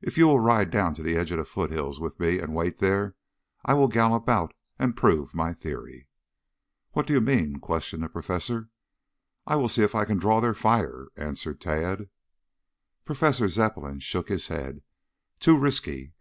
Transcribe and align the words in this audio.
If 0.00 0.16
you 0.16 0.26
will 0.28 0.40
ride 0.40 0.70
down 0.70 0.94
to 0.94 1.02
the 1.02 1.14
edge 1.18 1.30
of 1.30 1.36
the 1.36 1.44
foothills 1.44 2.00
with 2.00 2.18
me 2.18 2.38
and 2.38 2.54
wait 2.54 2.78
there, 2.78 3.16
I 3.66 3.74
will 3.74 3.86
gallop 3.88 4.26
out 4.26 4.54
and 4.78 4.96
prove 4.96 5.34
my 5.34 5.52
theory." 5.52 6.08
"What 6.92 7.06
do 7.06 7.12
you 7.12 7.20
mean?" 7.20 7.56
questioned 7.60 8.02
the 8.02 8.08
professor. 8.08 8.70
"I 9.46 9.56
will 9.56 9.68
see 9.68 9.82
if 9.82 9.94
I 9.94 10.06
can 10.06 10.16
draw 10.16 10.40
their 10.40 10.54
fire," 10.54 11.08
answered 11.18 11.60
Tad. 11.60 12.08
Professor 13.04 13.46
Zepplin 13.46 13.98
shook 14.00 14.30
his 14.30 14.48
head. 14.48 14.80
"Too 15.38 15.58
risky!" 15.58 16.14